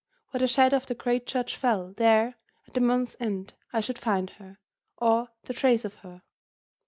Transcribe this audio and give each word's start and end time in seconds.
Where 0.31 0.39
the 0.39 0.47
shadow 0.47 0.77
of 0.77 0.87
the 0.87 0.95
great 0.95 1.27
church 1.27 1.55
fell, 1.55 1.93
there, 1.93 2.39
at 2.67 2.73
the 2.73 2.79
month's 2.79 3.15
end, 3.19 3.53
I 3.71 3.81
should 3.81 3.99
find 3.99 4.31
her, 4.31 4.57
or 4.97 5.27
the 5.43 5.53
trace 5.53 5.85
of 5.85 5.93
her. 6.01 6.23